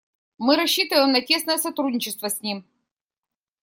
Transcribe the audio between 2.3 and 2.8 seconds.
ним.